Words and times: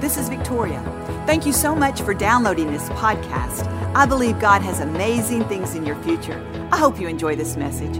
This 0.00 0.16
is 0.16 0.30
Victoria. 0.30 0.82
Thank 1.26 1.44
you 1.44 1.52
so 1.52 1.74
much 1.74 2.00
for 2.00 2.14
downloading 2.14 2.72
this 2.72 2.88
podcast. 2.88 3.66
I 3.94 4.06
believe 4.06 4.40
God 4.40 4.62
has 4.62 4.80
amazing 4.80 5.44
things 5.44 5.74
in 5.74 5.84
your 5.84 5.96
future. 5.96 6.42
I 6.72 6.78
hope 6.78 6.98
you 6.98 7.06
enjoy 7.06 7.36
this 7.36 7.54
message. 7.58 7.96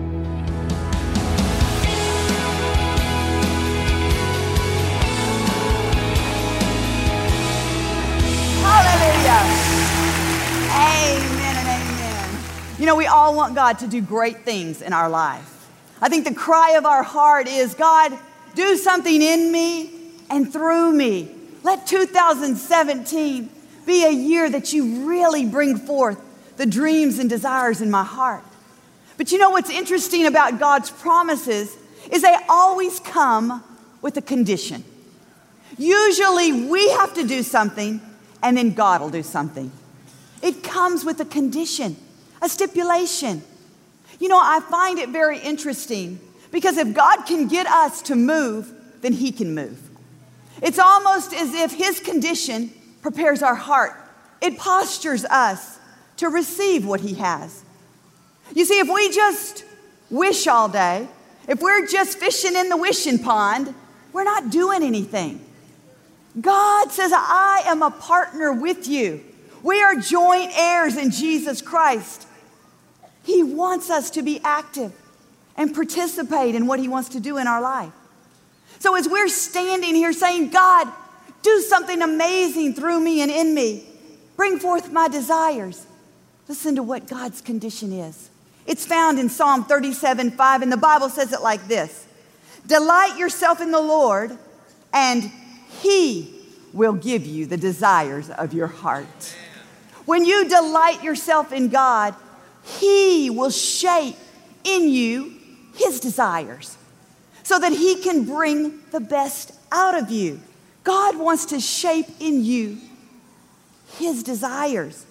Hallelujah. 8.64 9.41
Amen 10.73 11.57
and 11.59 11.69
amen. 11.69 12.41
You 12.79 12.87
know, 12.87 12.96
we 12.96 13.05
all 13.05 13.35
want 13.37 13.55
God 13.55 13.79
to 13.80 13.87
do 13.87 14.01
great 14.01 14.46
things 14.46 14.80
in 14.80 14.95
our 14.95 15.11
life. 15.11 15.69
I 16.01 16.09
think 16.09 16.25
the 16.25 16.32
cry 16.32 16.77
of 16.79 16.87
our 16.87 17.03
heart 17.03 17.46
is 17.46 17.75
God, 17.75 18.19
do 18.55 18.79
something 18.79 19.21
in 19.21 19.53
me 19.53 19.91
and 20.30 20.51
through 20.51 20.93
me. 20.93 21.37
Let 21.62 21.86
2017 21.86 23.50
be 23.86 24.04
a 24.04 24.11
year 24.11 24.48
that 24.50 24.72
you 24.72 25.07
really 25.07 25.46
bring 25.46 25.76
forth 25.76 26.18
the 26.57 26.66
dreams 26.66 27.18
and 27.18 27.29
desires 27.29 27.80
in 27.80 27.90
my 27.90 28.04
heart. 28.04 28.44
But 29.16 29.32
you 29.32 29.39
know 29.39 29.50
what's 29.50 29.71
interesting 29.71 30.26
about 30.26 30.58
God's 30.58 30.90
promises 30.90 31.76
is 32.11 32.22
they 32.22 32.36
always 32.48 33.00
come 33.00 33.62
with 34.00 34.16
a 34.16 34.22
condition. 34.22 34.84
Usually 35.77 36.66
we 36.66 36.88
have 36.91 37.14
to 37.14 37.27
do 37.27 37.42
something 37.42 38.00
and 38.42 38.56
then 38.56 38.72
God 38.72 39.00
will 39.00 39.11
do 39.11 39.22
something. 39.22 39.70
It 40.42 40.62
comes 40.62 41.05
with 41.05 41.20
a 41.20 41.24
condition, 41.24 41.97
a 42.41 42.48
stipulation. 42.48 43.42
You 44.19 44.28
know, 44.28 44.41
I 44.41 44.61
find 44.61 44.98
it 44.98 45.11
very 45.11 45.38
interesting 45.38 46.19
because 46.50 46.78
if 46.78 46.94
God 46.94 47.27
can 47.27 47.47
get 47.47 47.66
us 47.66 48.02
to 48.02 48.16
move, 48.16 48.72
then 49.02 49.12
He 49.12 49.33
can 49.33 49.55
move. 49.55 49.89
It's 50.62 50.78
almost 50.78 51.33
as 51.33 51.55
if 51.55 51.73
His 51.73 52.00
condition 52.00 52.70
prepares 53.03 53.42
our 53.42 53.55
heart, 53.55 53.92
it 54.42 54.59
postures 54.59 55.25
us 55.25 55.78
to 56.19 56.28
receive 56.28 56.86
what 56.86 57.00
He 57.00 57.14
has. 57.14 57.64
You 58.55 58.64
see, 58.64 58.78
if 58.78 58.89
we 58.92 59.11
just 59.11 59.64
wish 60.11 60.47
all 60.47 60.69
day, 60.69 61.08
if 61.48 61.61
we're 61.61 61.86
just 61.86 62.19
fishing 62.19 62.55
in 62.56 62.69
the 62.69 62.77
wishing 62.77 63.19
pond, 63.19 63.75
we're 64.12 64.25
not 64.25 64.50
doing 64.50 64.83
anything. 64.83 65.44
God 66.41 66.91
says, 66.91 67.12
I 67.14 67.62
am 67.67 67.83
a 67.83 67.91
partner 67.91 68.52
with 68.52 68.86
you. 68.86 69.24
We 69.62 69.83
are 69.83 69.97
joint 69.97 70.52
heirs 70.56 70.97
in 70.97 71.11
Jesus 71.11 71.61
Christ. 71.61 72.27
He 73.22 73.42
wants 73.42 73.91
us 73.91 74.11
to 74.11 74.22
be 74.22 74.41
active 74.45 74.92
and 75.56 75.74
participate 75.74 76.55
in 76.55 76.67
what 76.67 76.78
He 76.80 76.89
wants 76.89 77.11
to 77.11 77.20
do 77.20 77.36
in 77.36 77.47
our 77.47 77.61
life. 77.61 77.92
So, 78.81 78.97
as 78.97 79.06
we're 79.06 79.28
standing 79.28 79.95
here 79.95 80.14
saying, 80.14 80.48
God, 80.48 80.89
do 81.42 81.61
something 81.61 82.00
amazing 82.00 82.75
through 82.75 83.00
me 83.00 83.20
and 83.20 83.31
in 83.31 83.55
me, 83.55 83.84
bring 84.36 84.59
forth 84.59 84.91
my 84.91 85.06
desires, 85.06 85.86
listen 86.48 86.77
to 86.77 86.83
what 86.83 87.06
God's 87.06 87.42
condition 87.42 87.92
is. 87.92 88.31
It's 88.67 88.86
found 88.86 89.19
in 89.19 89.28
Psalm 89.28 89.64
37 89.64 90.31
5, 90.31 90.62
and 90.62 90.73
the 90.73 90.78
Bible 90.78 91.11
says 91.11 91.33
it 91.33 91.42
like 91.42 91.69
this 91.69 92.06
Delight 92.67 93.19
yourself 93.19 93.61
in 93.61 93.70
the 93.70 93.81
Lord, 93.81 94.36
and 94.95 95.31
He 95.83 96.34
will 96.73 96.95
give 96.95 97.27
you 97.27 97.45
the 97.45 97.58
desires 97.58 98.31
of 98.31 98.55
your 98.55 98.69
heart. 98.69 99.36
When 100.06 100.25
you 100.25 100.48
delight 100.48 101.03
yourself 101.05 101.53
in 101.53 101.69
God, 101.69 102.14
He 102.62 103.28
will 103.28 103.51
shape 103.51 104.17
in 104.64 104.89
you 104.89 105.34
His 105.75 106.01
desires 106.01 106.78
so 107.50 107.58
that 107.58 107.72
He 107.72 107.96
can 107.96 108.22
bring 108.22 108.78
the 108.92 109.00
best 109.00 109.50
out 109.72 110.00
of 110.00 110.08
you. 110.08 110.40
God 110.84 111.18
wants 111.18 111.46
to 111.46 111.58
shape 111.58 112.06
in 112.20 112.44
you 112.44 112.78
His 113.98 114.22
desires. 114.22 115.04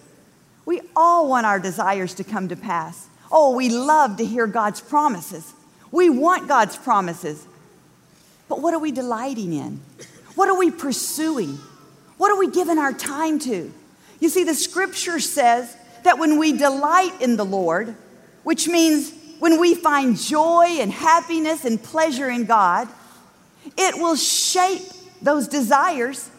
We 0.66 0.80
all 0.96 1.28
want 1.28 1.46
our 1.46 1.60
desires 1.60 2.14
to 2.14 2.24
come 2.24 2.48
to 2.48 2.56
pass. 2.56 3.10
Oh, 3.30 3.58
we 3.58 3.68
love 3.68 4.16
to 4.18 4.26
hear 4.26 4.48
God's 4.48 4.80
promises. 4.80 5.54
We 5.92 6.10
want 6.10 6.48
God's 6.48 6.78
promises. 6.78 7.46
But 8.48 8.62
what 8.62 8.74
are 8.74 8.80
we 8.80 8.94
delighting 8.94 9.52
in? 9.52 9.82
What 10.36 10.48
are 10.48 10.58
we 10.58 10.72
pursuing? 10.72 11.60
What 12.18 12.32
are 12.32 12.40
we 12.40 12.50
giving 12.50 12.78
our 12.78 12.94
time 12.94 13.40
to? 13.40 13.74
You 14.22 14.30
see, 14.30 14.46
the 14.46 14.56
scripture 14.56 15.20
says 15.20 15.76
that 16.06 16.20
when 16.20 16.40
we 16.40 16.54
delight 16.54 17.22
in 17.22 17.36
the 17.36 17.44
Lord, 17.44 17.98
which 18.44 18.70
means 18.70 19.12
when 19.40 19.60
we 19.60 19.74
find 19.74 20.18
joy 20.18 20.78
and 20.80 20.92
happiness 20.92 21.66
and 21.66 21.82
pleasure 21.82 22.30
in 22.30 22.46
God, 22.46 22.88
it 23.78 23.96
will 23.96 24.16
shape 24.16 24.84
those 25.22 25.48
desires 25.48 26.30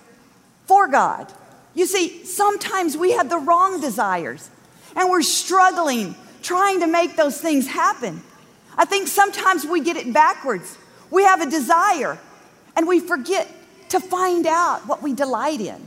for 0.66 0.86
God. 0.88 1.32
You 1.74 1.86
see, 1.86 2.24
sometimes 2.24 2.96
we 2.96 3.12
have 3.12 3.28
the 3.28 3.38
wrong 3.38 3.80
desires 3.80 4.50
and 4.96 5.08
we're 5.10 5.22
struggling 5.22 6.14
trying 6.42 6.80
to 6.80 6.86
make 6.86 7.16
those 7.16 7.40
things 7.40 7.66
happen. 7.66 8.22
I 8.76 8.84
think 8.84 9.08
sometimes 9.08 9.66
we 9.66 9.80
get 9.80 9.96
it 9.96 10.12
backwards. 10.12 10.78
We 11.10 11.24
have 11.24 11.40
a 11.40 11.50
desire 11.50 12.18
and 12.76 12.86
we 12.86 13.00
forget 13.00 13.48
to 13.90 14.00
find 14.00 14.46
out 14.46 14.86
what 14.86 15.02
we 15.02 15.12
delight 15.12 15.60
in. 15.60 15.86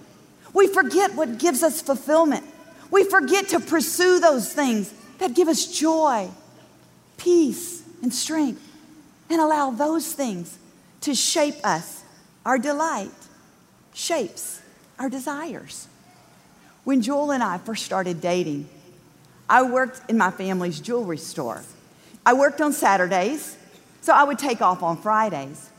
We 0.53 0.67
forget 0.67 1.15
what 1.15 1.37
gives 1.37 1.63
us 1.63 1.81
fulfillment. 1.81 2.45
We 2.91 3.03
forget 3.03 3.49
to 3.49 3.59
pursue 3.59 4.19
those 4.19 4.53
things 4.53 4.93
that 5.19 5.33
give 5.33 5.47
us 5.47 5.65
joy, 5.65 6.29
peace, 7.23 7.83
and 8.01 8.13
strength, 8.13 8.61
and 9.29 9.39
allow 9.39 9.71
those 9.71 10.11
things 10.11 10.57
to 11.01 11.15
shape 11.15 11.55
us. 11.63 12.03
Our 12.45 12.57
delight 12.57 13.11
shapes 13.93 14.61
our 14.99 15.09
desires. 15.09 15.87
When 16.83 17.01
Joel 17.01 17.31
and 17.31 17.41
I 17.41 17.59
first 17.59 17.85
started 17.85 18.19
dating, 18.19 18.67
I 19.49 19.63
worked 19.63 20.09
in 20.09 20.17
my 20.17 20.31
family's 20.31 20.81
jewelry 20.81 21.17
store. 21.17 21.63
I 22.25 22.33
worked 22.33 22.59
on 22.59 22.73
Saturdays, 22.73 23.57
so 24.01 24.13
I 24.13 24.23
would 24.23 24.39
take 24.39 24.61
off 24.61 24.83
on 24.83 24.97
Fridays. 24.97 25.69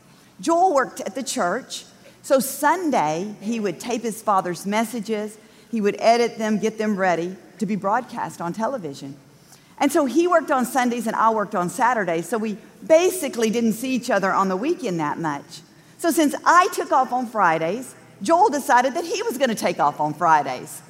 Joel 0.41 0.73
worked 0.73 1.01
at 1.01 1.13
the 1.13 1.23
church, 1.23 1.85
so 2.23 2.39
Sunday 2.39 3.35
he 3.39 3.59
would 3.59 3.79
tape 3.79 4.01
his 4.01 4.21
father's 4.21 4.65
messages, 4.65 5.37
he 5.69 5.79
would 5.79 5.95
edit 5.99 6.39
them, 6.39 6.57
get 6.57 6.79
them 6.79 6.95
ready 6.95 7.35
to 7.59 7.65
be 7.67 7.75
broadcast 7.75 8.41
on 8.41 8.51
television. 8.51 9.15
And 9.77 9.91
so 9.91 10.05
he 10.05 10.27
worked 10.27 10.51
on 10.51 10.65
Sundays 10.65 11.07
and 11.07 11.15
I 11.15 11.31
worked 11.31 11.55
on 11.55 11.69
Saturdays, 11.69 12.27
so 12.27 12.37
we 12.37 12.57
basically 12.85 13.49
didn't 13.49 13.73
see 13.73 13.93
each 13.93 14.09
other 14.09 14.31
on 14.31 14.47
the 14.47 14.55
weekend 14.55 14.99
that 14.99 15.17
much. 15.17 15.61
So 15.97 16.11
since 16.11 16.35
I 16.45 16.69
took 16.73 16.91
off 16.91 17.11
on 17.11 17.27
Fridays, 17.27 17.95
Joel 18.21 18.49
decided 18.49 18.93
that 18.93 19.03
he 19.03 19.21
was 19.23 19.37
going 19.37 19.49
to 19.49 19.55
take 19.55 19.79
off 19.79 19.99
on 19.99 20.13
Fridays. 20.13 20.81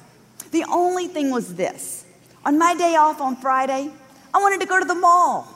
The 0.52 0.64
only 0.70 1.08
thing 1.08 1.30
was 1.30 1.54
this 1.56 2.04
on 2.44 2.58
my 2.58 2.74
day 2.76 2.94
off 2.94 3.20
on 3.20 3.34
Friday, 3.34 3.90
I 4.32 4.38
wanted 4.38 4.60
to 4.60 4.66
go 4.66 4.78
to 4.78 4.84
the 4.84 4.94
mall. 4.94 5.48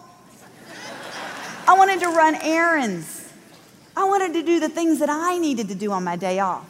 I 1.68 1.74
wanted 1.78 2.00
to 2.00 2.08
run 2.08 2.34
errands. 2.42 3.32
I 3.96 4.04
wanted 4.04 4.32
to 4.32 4.42
do 4.42 4.58
the 4.58 4.68
things 4.68 4.98
that 4.98 5.08
I 5.08 5.38
needed 5.38 5.68
to 5.68 5.76
do 5.76 5.92
on 5.92 6.02
my 6.02 6.16
day 6.16 6.40
off. 6.40 6.68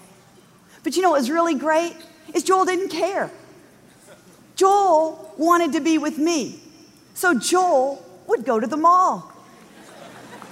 But 0.83 0.95
you 0.95 1.03
know 1.03 1.11
what 1.11 1.21
was 1.21 1.31
really 1.31 1.55
great? 1.55 1.97
Is 2.35 2.43
Joel 2.43 2.67
didn't 2.67 2.91
care. 2.91 3.31
Joel 4.61 5.33
wanted 5.39 5.73
to 5.73 5.81
be 5.81 5.97
with 5.97 6.19
me. 6.19 6.61
So 7.15 7.33
Joel 7.33 8.05
would 8.27 8.45
go 8.45 8.61
to 8.61 8.67
the 8.67 8.77
mall. 8.77 9.33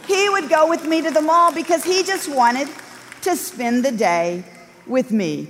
He 0.06 0.30
would 0.30 0.48
go 0.48 0.66
with 0.66 0.86
me 0.86 1.02
to 1.02 1.10
the 1.10 1.20
mall 1.20 1.52
because 1.52 1.84
he 1.84 2.02
just 2.02 2.26
wanted 2.26 2.70
to 3.20 3.36
spend 3.36 3.84
the 3.84 3.92
day 3.92 4.44
with 4.86 5.10
me. 5.10 5.48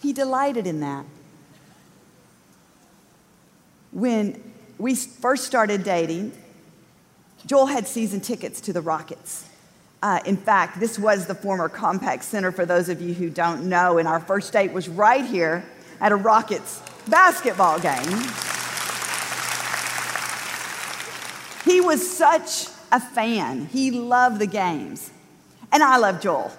He 0.00 0.14
delighted 0.14 0.66
in 0.66 0.80
that 0.80 1.04
when 3.92 4.42
we 4.78 4.94
first 4.94 5.44
started 5.44 5.84
dating, 5.84 6.32
Joel 7.44 7.66
had 7.66 7.86
season 7.86 8.22
tickets 8.22 8.62
to 8.62 8.72
the 8.72 8.80
Rockets. 8.80 9.46
Uh, 10.02 10.20
in 10.24 10.38
fact, 10.38 10.80
this 10.80 10.98
was 10.98 11.26
the 11.26 11.34
former 11.34 11.68
Compaq 11.68 12.22
Center 12.22 12.50
for 12.50 12.64
those 12.64 12.88
of 12.88 13.02
you 13.02 13.12
who 13.12 13.28
don't 13.28 13.68
know, 13.68 13.98
and 13.98 14.08
our 14.08 14.20
first 14.20 14.54
date 14.54 14.72
was 14.72 14.88
right 14.88 15.26
here 15.26 15.66
at 16.00 16.10
a 16.10 16.16
Rockets 16.16 16.80
basketball 17.08 17.78
game. 17.80 18.22
He 21.64 21.80
was 21.80 22.16
such 22.16 22.68
a 22.92 23.00
fan. 23.00 23.66
He 23.66 23.90
loved 23.90 24.38
the 24.38 24.46
games. 24.46 25.10
And 25.72 25.82
I 25.82 25.96
love 25.96 26.20
Joel. 26.20 26.52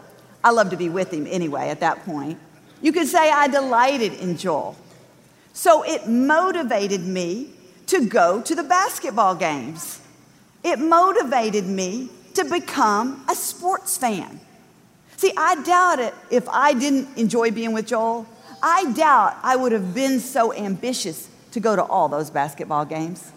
I 0.44 0.51
love 0.51 0.69
to 0.71 0.77
be 0.77 0.89
with 0.89 1.12
him 1.12 1.27
anyway 1.27 1.69
at 1.69 1.80
that 1.80 2.06
point. 2.06 2.38
You 2.81 2.92
could 2.92 3.07
say 3.07 3.31
I 3.31 3.47
delighted 3.47 4.13
in 4.13 4.38
Joel. 4.38 4.75
So 5.53 5.83
it 5.83 6.07
motivated 6.07 7.01
me 7.01 7.50
to 7.88 8.07
go 8.07 8.42
to 8.42 8.56
the 8.56 8.63
basketball 8.63 9.36
games. 9.36 10.01
It 10.63 10.80
motivated 10.80 11.65
me 11.65 12.09
to 12.33 12.44
become 12.44 13.24
a 13.30 13.36
sports 13.36 13.97
fan. 13.97 14.39
See, 15.18 15.31
I 15.38 15.62
doubt 15.63 16.00
it 16.00 16.13
if 16.30 16.50
I 16.50 16.74
didn't 16.74 17.18
enjoy 17.18 17.51
being 17.51 17.71
with 17.71 17.88
Joel. 17.88 18.27
I 18.62 18.92
doubt 18.94 19.38
I 19.44 19.56
would 19.56 19.72
have 19.72 19.94
been 19.94 20.19
so 20.19 20.54
ambitious 20.54 21.30
to 21.52 21.60
go 21.60 21.75
to 21.75 21.84
all 21.84 22.10
those 22.10 22.30
basketball 22.30 22.86
games. 22.86 23.31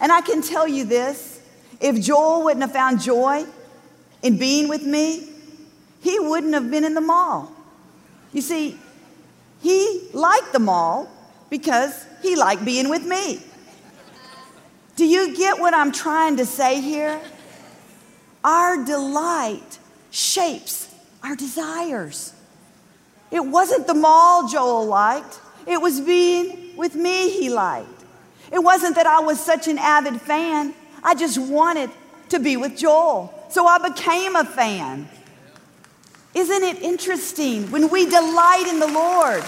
And 0.00 0.12
I 0.12 0.20
can 0.20 0.42
tell 0.42 0.68
you 0.68 0.84
this 0.84 1.40
if 1.80 2.00
Joel 2.00 2.44
wouldn't 2.44 2.62
have 2.62 2.72
found 2.72 3.00
joy 3.00 3.44
in 4.22 4.38
being 4.38 4.68
with 4.68 4.82
me, 4.82 5.28
he 6.00 6.18
wouldn't 6.20 6.54
have 6.54 6.70
been 6.70 6.84
in 6.84 6.94
the 6.94 7.00
mall. 7.00 7.52
You 8.32 8.40
see, 8.40 8.78
he 9.62 10.08
liked 10.12 10.52
the 10.52 10.58
mall 10.58 11.08
because 11.50 12.04
he 12.22 12.36
liked 12.36 12.64
being 12.64 12.88
with 12.88 13.06
me. 13.06 13.40
Do 14.96 15.06
you 15.06 15.36
get 15.36 15.58
what 15.58 15.74
I'm 15.74 15.90
trying 15.90 16.36
to 16.36 16.46
say 16.46 16.80
here? 16.80 17.20
Our 18.44 18.84
delight 18.84 19.78
shapes 20.10 20.94
our 21.22 21.34
desires. 21.34 22.33
It 23.30 23.44
wasn't 23.44 23.86
the 23.86 23.94
mall 23.94 24.48
Joel 24.48 24.86
liked, 24.86 25.40
it 25.66 25.80
was 25.80 26.00
being 26.00 26.76
with 26.76 26.94
me 26.94 27.30
he 27.30 27.50
liked. 27.50 27.88
It 28.52 28.62
wasn't 28.62 28.96
that 28.96 29.06
I 29.06 29.20
was 29.20 29.40
such 29.40 29.66
an 29.68 29.78
avid 29.78 30.20
fan, 30.20 30.74
I 31.02 31.14
just 31.14 31.38
wanted 31.38 31.90
to 32.28 32.38
be 32.38 32.56
with 32.56 32.76
Joel. 32.76 33.32
So 33.50 33.66
I 33.66 33.78
became 33.78 34.36
a 34.36 34.44
fan. 34.44 35.08
Isn't 36.34 36.62
it 36.62 36.82
interesting 36.82 37.70
when 37.70 37.88
we 37.88 38.06
delight 38.06 38.66
in 38.68 38.80
the 38.80 38.88
Lord? 38.88 39.44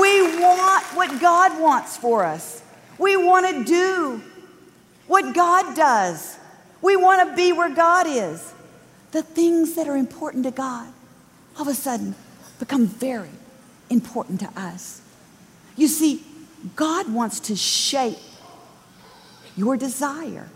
We 0.00 0.40
want 0.40 0.84
what 0.94 1.20
God 1.20 1.60
wants 1.60 1.96
for 1.96 2.24
us. 2.24 2.62
We 2.98 3.16
want 3.16 3.46
to 3.46 3.64
do 3.64 4.22
what 5.06 5.34
God 5.34 5.76
does. 5.76 6.38
We 6.80 6.96
want 6.96 7.28
to 7.28 7.36
be 7.36 7.52
where 7.52 7.74
God 7.74 8.06
is. 8.08 8.52
The 9.12 9.22
things 9.22 9.74
that 9.74 9.86
are 9.86 9.96
important 9.96 10.44
to 10.44 10.50
God 10.50 10.92
all 11.56 11.62
of 11.62 11.68
a 11.68 11.74
sudden 11.74 12.14
become 12.64 12.86
very 12.86 13.28
important 13.90 14.40
to 14.40 14.48
us. 14.56 15.02
You 15.76 15.86
see, 15.86 16.22
God 16.76 17.12
wants 17.12 17.40
to 17.40 17.56
shape 17.56 18.16
your 19.54 19.76
desire 19.76 20.48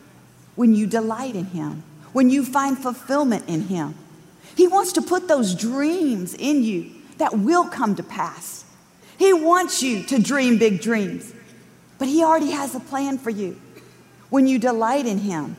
when 0.55 0.75
you 0.75 0.87
delight 0.87 1.35
in 1.35 1.45
Him, 1.45 1.83
when 2.15 2.31
you 2.31 2.47
find 2.47 2.79
fulfillment 2.79 3.45
in 3.47 3.63
Him. 3.63 3.95
He 4.57 4.67
wants 4.67 4.93
to 4.93 5.03
put 5.03 5.29
those 5.29 5.55
dreams 5.55 6.35
in 6.35 6.63
you 6.63 6.91
that 7.19 7.37
will 7.37 7.67
come 7.67 7.95
to 7.97 8.03
pass. 8.03 8.65
He 9.19 9.35
wants 9.35 9.83
you 9.83 10.03
to 10.05 10.19
dream 10.19 10.57
big 10.59 10.81
dreams, 10.81 11.35
but 11.99 12.09
He 12.09 12.25
already 12.25 12.53
has 12.53 12.75
a 12.75 12.81
plan 12.81 13.19
for 13.19 13.31
you. 13.31 13.61
When 14.31 14.47
you 14.47 14.59
delight 14.59 15.05
in 15.05 15.19
Him, 15.19 15.57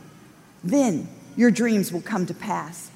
then 0.64 1.10
your 1.36 1.52
dreams 1.52 1.92
will 1.92 2.02
come 2.02 2.26
to 2.26 2.34
pass. 2.34 2.90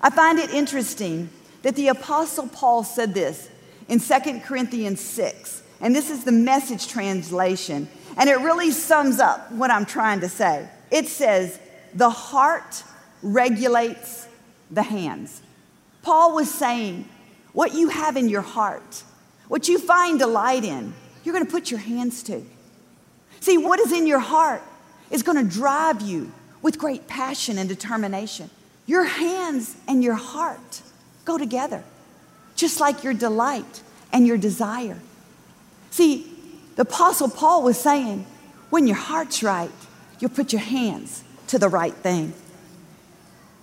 I 0.00 0.10
find 0.10 0.38
it 0.38 0.50
interesting 0.50 1.28
that 1.62 1.76
the 1.76 1.88
Apostle 1.88 2.48
Paul 2.48 2.84
said 2.84 3.14
this 3.14 3.48
in 3.88 4.00
2 4.00 4.40
Corinthians 4.40 5.00
6, 5.00 5.62
and 5.80 5.94
this 5.94 6.10
is 6.10 6.24
the 6.24 6.32
message 6.32 6.88
translation, 6.88 7.88
and 8.16 8.28
it 8.28 8.36
really 8.38 8.70
sums 8.70 9.18
up 9.18 9.50
what 9.52 9.70
I'm 9.70 9.86
trying 9.86 10.20
to 10.20 10.28
say. 10.28 10.68
It 10.90 11.06
says, 11.06 11.58
The 11.94 12.10
heart 12.10 12.82
regulates 13.22 14.26
the 14.70 14.82
hands. 14.82 15.42
Paul 16.02 16.34
was 16.34 16.52
saying, 16.52 17.08
What 17.52 17.74
you 17.74 17.88
have 17.88 18.16
in 18.16 18.28
your 18.28 18.42
heart, 18.42 19.02
what 19.48 19.68
you 19.68 19.78
find 19.78 20.18
delight 20.18 20.64
in, 20.64 20.94
you're 21.24 21.34
going 21.34 21.44
to 21.44 21.50
put 21.50 21.70
your 21.70 21.80
hands 21.80 22.22
to. 22.24 22.44
See, 23.40 23.58
what 23.58 23.80
is 23.80 23.92
in 23.92 24.06
your 24.06 24.18
heart 24.18 24.62
is 25.10 25.22
going 25.22 25.42
to 25.42 25.50
drive 25.50 26.00
you 26.02 26.32
with 26.62 26.78
great 26.78 27.08
passion 27.08 27.58
and 27.58 27.68
determination. 27.68 28.50
Your 28.86 29.04
hands 29.04 29.76
and 29.88 30.02
your 30.02 30.14
heart 30.14 30.82
go 31.30 31.38
together, 31.38 31.84
just 32.56 32.80
like 32.80 33.04
your 33.04 33.14
delight 33.14 33.82
and 34.12 34.26
your 34.26 34.36
desire. 34.36 34.98
See, 35.90 36.26
the 36.74 36.82
Apostle 36.82 37.28
Paul 37.28 37.62
was 37.62 37.78
saying, 37.78 38.26
when 38.70 38.86
your 38.86 38.96
heart's 38.96 39.42
right, 39.42 39.70
you'll 40.18 40.30
put 40.30 40.52
your 40.52 40.62
hands 40.62 41.22
to 41.48 41.58
the 41.58 41.68
right 41.68 41.94
thing. 41.94 42.32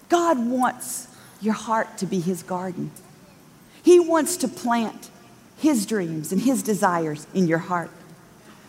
God 0.07 0.39
wants 0.39 1.07
your 1.41 1.53
heart 1.53 1.97
to 1.97 2.05
be 2.05 2.19
His 2.21 2.41
garden. 2.41 2.91
He 3.83 3.99
wants 3.99 4.37
to 4.37 4.47
plant 4.47 5.09
His 5.57 5.85
dreams 5.85 6.31
and 6.31 6.41
His 6.41 6.63
desires 6.63 7.27
in 7.33 7.47
your 7.47 7.59
heart 7.59 7.91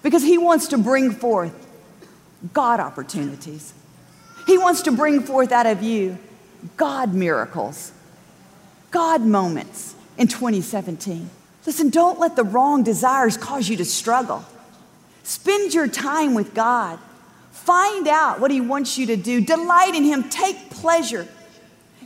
because 0.02 0.22
He 0.22 0.38
wants 0.38 0.68
to 0.68 0.78
bring 0.78 1.12
forth 1.12 1.66
God 2.52 2.80
opportunities. 2.80 3.74
He 4.46 4.58
wants 4.58 4.82
to 4.82 4.92
bring 4.92 5.20
forth 5.20 5.52
out 5.52 5.66
of 5.66 5.82
you 5.82 6.18
God 6.76 7.14
miracles, 7.14 7.92
God 8.90 9.22
moments 9.22 9.94
in 10.16 10.28
2017. 10.28 11.30
Listen, 11.66 11.90
don't 11.90 12.18
let 12.18 12.36
the 12.36 12.44
wrong 12.44 12.82
desires 12.82 13.36
cause 13.36 13.68
you 13.68 13.76
to 13.76 13.84
struggle. 13.84 14.44
Spend 15.22 15.74
your 15.74 15.88
time 15.88 16.34
with 16.34 16.54
God. 16.54 16.98
Find 17.50 18.08
out 18.08 18.40
what 18.40 18.50
He 18.50 18.60
wants 18.60 18.96
you 18.96 19.06
to 19.06 19.16
do. 19.16 19.42
Delight 19.42 19.94
in 19.94 20.04
Him. 20.04 20.28
Take 20.30 20.70
pleasure 20.70 21.28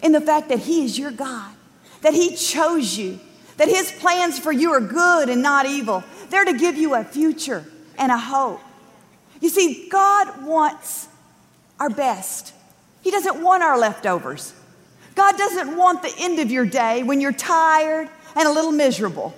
in 0.03 0.13
the 0.13 0.21
fact 0.21 0.49
that 0.49 0.59
He 0.59 0.85
is 0.85 0.99
your 0.99 1.13
God, 1.13 1.55
that 2.01 2.15
He 2.15 2.35
chose 2.35 2.99
you, 2.99 3.21
that 3.59 3.69
His 3.69 3.93
plans 3.93 4.39
for 4.39 4.51
you 4.51 4.73
are 4.73 4.81
good 4.81 5.29
and 5.29 5.41
not 5.41 5.67
evil. 5.67 6.03
They're 6.31 6.45
to 6.45 6.59
give 6.59 6.77
you 6.77 6.95
a 6.95 7.05
future 7.05 7.65
and 7.97 8.11
a 8.11 8.19
hope. 8.19 8.61
You 9.41 9.49
see, 9.49 9.89
God 9.89 10.45
wants 10.45 11.07
our 11.79 11.91
best, 11.91 12.53
He 13.03 13.11
doesn't 13.11 13.41
want 13.41 13.63
our 13.63 13.79
leftovers. 13.79 14.55
God 15.15 15.37
doesn't 15.37 15.77
want 15.77 16.03
the 16.03 16.15
end 16.19 16.39
of 16.39 16.51
your 16.51 16.65
day 16.65 17.03
when 17.03 17.21
you're 17.21 17.33
tired 17.33 18.09
and 18.35 18.49
a 18.49 18.53
little 18.53 18.73
miserable. 18.73 19.35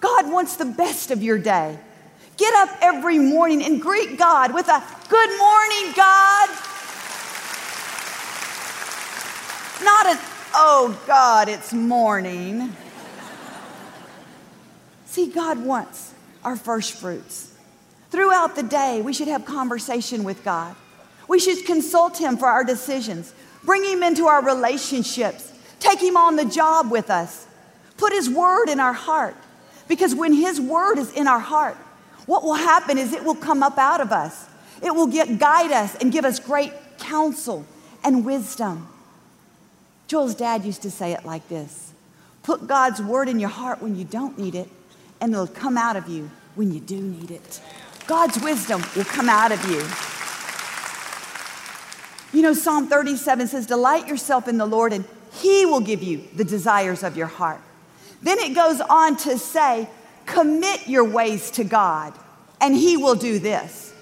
God 0.00 0.30
wants 0.30 0.56
the 0.56 0.64
best 0.64 1.10
of 1.10 1.22
your 1.22 1.38
day. 1.38 1.78
Get 2.36 2.54
up 2.54 2.76
every 2.82 3.18
morning 3.18 3.62
and 3.62 3.80
greet 3.80 4.18
God 4.18 4.52
with 4.52 4.68
a 4.68 4.82
good 5.08 5.38
morning, 5.38 5.92
God. 5.96 6.48
Not 9.82 10.06
an, 10.06 10.18
oh 10.54 11.00
God, 11.06 11.48
it's 11.48 11.72
morning. 11.72 12.74
See, 15.06 15.28
God 15.28 15.64
wants 15.64 16.12
our 16.42 16.56
first 16.56 16.94
fruits. 16.94 17.54
Throughout 18.10 18.56
the 18.56 18.62
day, 18.62 19.00
we 19.00 19.12
should 19.12 19.28
have 19.28 19.44
conversation 19.44 20.24
with 20.24 20.42
God. 20.44 20.74
We 21.28 21.38
should 21.38 21.64
consult 21.64 22.18
Him 22.18 22.36
for 22.36 22.46
our 22.46 22.64
decisions, 22.64 23.32
bring 23.64 23.84
Him 23.84 24.02
into 24.02 24.26
our 24.26 24.44
relationships, 24.44 25.52
take 25.80 26.00
Him 26.00 26.16
on 26.16 26.36
the 26.36 26.44
job 26.44 26.90
with 26.90 27.10
us, 27.10 27.46
put 27.96 28.12
His 28.12 28.28
word 28.28 28.68
in 28.68 28.80
our 28.80 28.92
heart. 28.92 29.36
Because 29.88 30.14
when 30.14 30.32
His 30.32 30.60
word 30.60 30.98
is 30.98 31.12
in 31.12 31.26
our 31.26 31.40
heart, 31.40 31.76
what 32.26 32.42
will 32.42 32.54
happen 32.54 32.98
is 32.98 33.12
it 33.12 33.24
will 33.24 33.34
come 33.34 33.62
up 33.62 33.78
out 33.78 34.00
of 34.00 34.12
us. 34.12 34.46
It 34.82 34.94
will 34.94 35.06
get, 35.06 35.38
guide 35.38 35.72
us 35.72 35.94
and 35.96 36.10
give 36.12 36.24
us 36.24 36.38
great 36.38 36.72
counsel 36.98 37.66
and 38.02 38.24
wisdom. 38.24 38.88
Joel's 40.06 40.34
dad 40.34 40.64
used 40.64 40.82
to 40.82 40.90
say 40.90 41.12
it 41.12 41.24
like 41.24 41.48
this 41.48 41.92
Put 42.42 42.66
God's 42.66 43.00
word 43.02 43.28
in 43.28 43.40
your 43.40 43.48
heart 43.50 43.82
when 43.82 43.96
you 43.96 44.04
don't 44.04 44.38
need 44.38 44.54
it, 44.54 44.68
and 45.20 45.32
it'll 45.32 45.46
come 45.46 45.78
out 45.78 45.96
of 45.96 46.08
you 46.08 46.30
when 46.54 46.72
you 46.72 46.80
do 46.80 47.00
need 47.00 47.30
it. 47.30 47.60
God's 48.06 48.38
wisdom 48.42 48.82
will 48.94 49.04
come 49.04 49.28
out 49.28 49.50
of 49.50 49.64
you. 49.70 49.82
Know, 52.44 52.54
Psalm 52.54 52.86
37 52.86 53.48
says, 53.48 53.66
Delight 53.66 54.06
yourself 54.06 54.46
in 54.46 54.58
the 54.58 54.66
Lord, 54.66 54.92
and 54.92 55.04
He 55.32 55.66
will 55.66 55.80
give 55.80 56.02
you 56.02 56.24
the 56.34 56.44
desires 56.44 57.02
of 57.02 57.16
your 57.16 57.26
heart. 57.26 57.60
Then 58.22 58.38
it 58.38 58.54
goes 58.54 58.80
on 58.80 59.16
to 59.18 59.38
say, 59.38 59.88
Commit 60.26 60.88
your 60.88 61.04
ways 61.04 61.50
to 61.52 61.64
God, 61.64 62.14
and 62.60 62.74
He 62.74 62.96
will 62.96 63.14
do 63.14 63.38
this. 63.38 63.92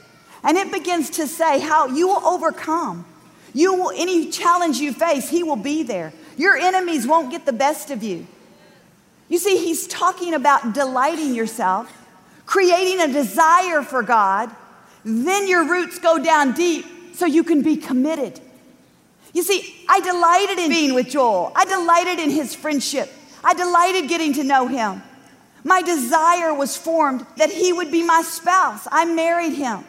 And 0.45 0.57
it 0.57 0.73
begins 0.73 1.11
to 1.11 1.27
say 1.27 1.61
how 1.61 1.87
you 1.87 2.09
will 2.09 2.25
overcome. 2.25 3.07
You 3.55 3.75
will, 3.75 3.93
any 3.95 4.31
challenge 4.31 4.79
you 4.79 4.93
face, 4.93 5.29
He 5.29 5.43
will 5.43 5.57
be 5.57 5.83
there. 5.83 6.13
Your 6.37 6.57
enemies 6.57 7.07
won't 7.07 7.31
get 7.31 7.47
the 7.47 7.53
best 7.53 7.91
of 7.91 8.03
you. 8.03 8.27
You 9.29 9.39
see, 9.39 9.57
He's 9.57 9.87
talking 9.87 10.35
about 10.35 10.75
delighting 10.75 11.35
yourself, 11.35 11.93
creating 12.47 13.01
a 13.01 13.13
desire 13.13 13.83
for 13.83 14.03
God. 14.03 14.51
Then 15.05 15.49
your 15.49 15.69
roots 15.69 15.99
go 15.99 16.23
down 16.23 16.53
deep 16.53 16.87
so 17.15 17.27
you 17.27 17.45
can 17.45 17.63
be 17.63 17.77
committed. 17.77 18.41
You 19.33 19.43
see, 19.43 19.85
I 19.89 20.01
delighted 20.01 20.59
in 20.59 20.69
being 20.71 20.95
with 20.95 21.09
Joel, 21.09 21.53
I 21.55 21.65
delighted 21.65 22.19
in 22.19 22.31
his 22.31 22.55
friendship, 22.55 23.11
I 23.43 23.55
delighted 23.55 24.09
getting 24.09 24.35
to 24.35 24.45
know 24.45 24.67
him. 24.67 25.03
My 25.65 25.81
desire 25.83 26.53
was 26.53 26.77
formed 26.77 27.25
that 27.37 27.51
he 27.51 27.73
would 27.73 27.93
be 27.93 28.03
my 28.03 28.23
spouse. 28.23 28.89
I 28.91 29.05
married 29.05 29.55
him. 29.55 29.85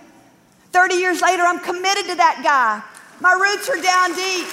30 0.71 0.95
years 0.95 1.21
later, 1.21 1.43
I'm 1.43 1.59
committed 1.59 2.05
to 2.05 2.15
that 2.15 2.41
guy. 2.43 2.83
My 3.19 3.33
roots 3.33 3.69
are 3.69 3.81
down 3.81 4.13
deep. 4.13 4.47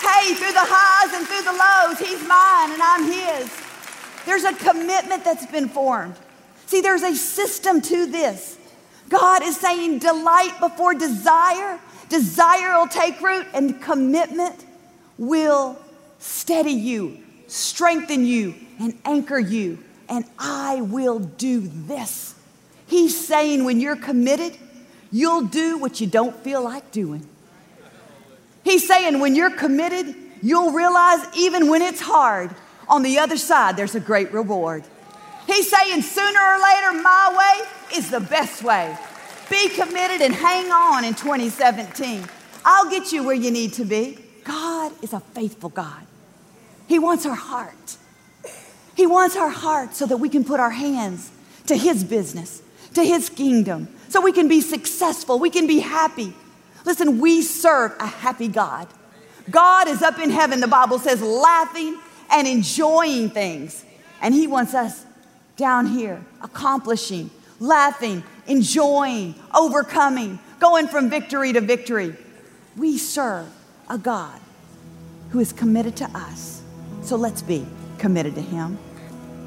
Hey, 0.00 0.34
through 0.34 0.52
the 0.52 0.64
highs 0.64 1.12
and 1.12 1.26
through 1.26 1.42
the 1.42 1.52
lows, 1.52 1.98
he's 1.98 2.26
mine 2.26 2.72
and 2.72 2.80
I'm 2.82 3.04
his. 3.10 3.50
There's 4.24 4.44
a 4.44 4.54
commitment 4.54 5.24
that's 5.24 5.46
been 5.46 5.68
formed. 5.68 6.14
See, 6.66 6.80
there's 6.80 7.02
a 7.02 7.14
system 7.14 7.80
to 7.82 8.06
this. 8.06 8.58
God 9.08 9.42
is 9.42 9.56
saying 9.56 10.00
delight 10.00 10.60
before 10.60 10.94
desire. 10.94 11.80
Desire 12.08 12.78
will 12.78 12.88
take 12.88 13.20
root, 13.20 13.46
and 13.54 13.80
commitment 13.80 14.64
will 15.18 15.78
steady 16.18 16.72
you, 16.72 17.18
strengthen 17.46 18.24
you, 18.24 18.54
and 18.78 18.96
anchor 19.04 19.38
you 19.38 19.78
and 20.08 20.24
I 20.38 20.80
will 20.80 21.18
do 21.18 21.60
this. 21.60 22.34
He's 22.86 23.26
saying 23.26 23.64
when 23.64 23.80
you're 23.80 23.96
committed, 23.96 24.56
you'll 25.12 25.44
do 25.44 25.78
what 25.78 26.00
you 26.00 26.06
don't 26.06 26.34
feel 26.36 26.62
like 26.62 26.90
doing. 26.90 27.28
He's 28.64 28.86
saying 28.86 29.20
when 29.20 29.34
you're 29.34 29.50
committed, 29.50 30.14
you'll 30.42 30.72
realize 30.72 31.24
even 31.36 31.68
when 31.68 31.82
it's 31.82 32.00
hard, 32.00 32.54
on 32.88 33.02
the 33.02 33.18
other 33.18 33.36
side, 33.36 33.76
there's 33.76 33.94
a 33.94 34.00
great 34.00 34.32
reward. 34.32 34.82
He's 35.46 35.70
saying 35.70 36.02
sooner 36.02 36.40
or 36.40 36.58
later, 36.58 37.02
my 37.02 37.34
way 37.38 37.98
is 37.98 38.10
the 38.10 38.20
best 38.20 38.62
way. 38.62 38.96
Be 39.50 39.68
committed 39.70 40.20
and 40.20 40.34
hang 40.34 40.70
on 40.70 41.04
in 41.04 41.14
2017. 41.14 42.24
I'll 42.64 42.90
get 42.90 43.12
you 43.12 43.24
where 43.24 43.34
you 43.34 43.50
need 43.50 43.72
to 43.74 43.84
be. 43.84 44.18
God 44.44 44.92
is 45.02 45.12
a 45.12 45.20
faithful 45.20 45.70
God. 45.70 46.06
He 46.86 46.98
wants 46.98 47.26
our 47.26 47.34
heart. 47.34 47.96
He 48.94 49.06
wants 49.06 49.36
our 49.36 49.50
heart 49.50 49.94
so 49.94 50.06
that 50.06 50.16
we 50.16 50.28
can 50.28 50.44
put 50.44 50.58
our 50.58 50.70
hands 50.70 51.30
to 51.66 51.76
His 51.76 52.02
business, 52.02 52.62
to 52.94 53.04
His 53.04 53.28
kingdom, 53.28 53.88
so 54.08 54.20
we 54.20 54.32
can 54.32 54.48
be 54.48 54.60
successful, 54.60 55.38
we 55.38 55.50
can 55.50 55.66
be 55.66 55.80
happy. 55.80 56.34
Listen, 56.84 57.20
we 57.20 57.42
serve 57.42 57.92
a 58.00 58.06
happy 58.06 58.48
God. 58.48 58.88
God 59.50 59.88
is 59.88 60.02
up 60.02 60.18
in 60.18 60.30
heaven, 60.30 60.60
the 60.60 60.66
Bible 60.66 60.98
says, 60.98 61.22
laughing 61.22 61.98
and 62.30 62.48
enjoying 62.48 63.30
things. 63.30 63.84
And 64.20 64.34
He 64.34 64.46
wants 64.46 64.74
us 64.74 65.04
down 65.56 65.86
here 65.86 66.24
accomplishing, 66.42 67.30
laughing, 67.60 68.24
enjoying, 68.48 69.34
overcoming, 69.54 70.38
going 70.58 70.88
from 70.88 71.08
victory 71.08 71.52
to 71.52 71.60
victory. 71.60 72.16
We 72.76 72.98
serve 72.98 73.48
a 73.88 73.98
God 73.98 74.40
who 75.30 75.40
is 75.40 75.52
committed 75.52 75.96
to 75.96 76.10
us. 76.14 76.62
So 77.02 77.16
let's 77.16 77.42
be 77.42 77.66
committed 77.98 78.34
to 78.34 78.40
Him. 78.40 78.78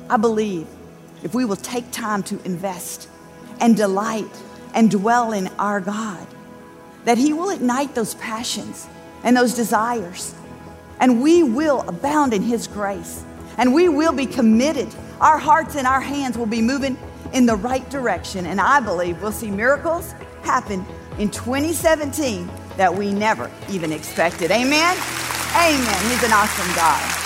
I 0.09 0.17
believe 0.17 0.67
if 1.23 1.33
we 1.33 1.45
will 1.45 1.55
take 1.55 1.91
time 1.91 2.23
to 2.23 2.41
invest 2.43 3.09
and 3.59 3.75
delight 3.75 4.29
and 4.73 4.89
dwell 4.89 5.33
in 5.33 5.47
our 5.59 5.79
God, 5.81 6.25
that 7.05 7.17
He 7.17 7.33
will 7.33 7.49
ignite 7.49 7.95
those 7.95 8.15
passions 8.15 8.87
and 9.23 9.35
those 9.35 9.55
desires. 9.55 10.33
And 10.99 11.21
we 11.21 11.43
will 11.43 11.81
abound 11.87 12.33
in 12.33 12.41
His 12.41 12.67
grace. 12.67 13.23
And 13.57 13.73
we 13.73 13.89
will 13.89 14.13
be 14.13 14.25
committed. 14.25 14.87
Our 15.19 15.37
hearts 15.37 15.75
and 15.75 15.85
our 15.85 16.01
hands 16.01 16.37
will 16.37 16.45
be 16.45 16.61
moving 16.61 16.97
in 17.33 17.45
the 17.45 17.55
right 17.55 17.87
direction. 17.89 18.45
And 18.45 18.59
I 18.59 18.79
believe 18.79 19.21
we'll 19.21 19.31
see 19.31 19.51
miracles 19.51 20.13
happen 20.43 20.85
in 21.17 21.29
2017 21.29 22.49
that 22.77 22.93
we 22.93 23.13
never 23.13 23.49
even 23.69 23.91
expected. 23.91 24.51
Amen? 24.51 24.97
Amen. 25.55 26.11
He's 26.11 26.23
an 26.23 26.33
awesome 26.33 26.75
God. 26.75 27.17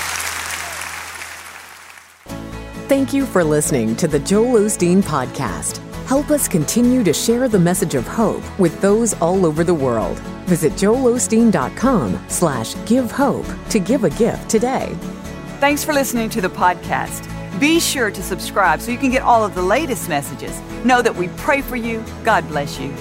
Thank 2.88 3.14
you 3.14 3.26
for 3.26 3.44
listening 3.44 3.96
to 3.96 4.08
the 4.08 4.20
Joel 4.20 4.60
Osteen 4.60 5.02
Podcast. 5.02 5.78
Help 6.06 6.30
us 6.30 6.48
continue 6.48 7.04
to 7.04 7.14
share 7.14 7.48
the 7.48 7.58
message 7.58 7.96
of 7.96 8.06
hope 8.08 8.44
with 8.60 8.80
those 8.80 9.16
all 9.16 9.44
over 9.44 9.64
the 9.64 9.74
world. 9.74 10.20
Visit 10.46 10.74
joelosteen.com 10.74 12.24
slash 12.28 12.76
give 12.86 13.10
hope 13.10 13.48
to 13.70 13.80
give 13.80 14.04
a 14.04 14.12
gift 14.12 14.50
today. 14.50 14.96
Thanks 15.60 15.84
for 15.84 15.94
listening 15.94 16.30
to 16.30 16.42
the 16.42 16.50
podcast. 16.50 17.35
Be 17.60 17.80
sure 17.80 18.12
to 18.12 18.22
subscribe 18.22 18.82
so 18.82 18.92
you 18.92 18.98
can 18.98 19.12
get 19.12 19.22
all 19.22 19.46
of 19.46 19.56
the 19.56 19.62
latest 19.62 20.10
messages. 20.10 20.60
Know 20.84 21.02
that 21.02 21.16
we 21.16 21.30
pray 21.38 21.62
for 21.62 21.78
you. 21.78 22.04
God 22.26 22.46
bless 22.50 22.80
you. 22.80 22.94